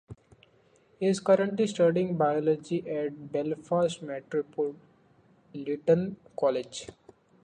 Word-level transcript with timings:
He 0.99 1.05
is 1.05 1.19
currently 1.19 1.67
studying 1.67 2.17
biology 2.17 2.89
at 2.89 3.31
Belfast 3.31 4.01
Metropolitan 4.01 6.17
College. 6.35 6.87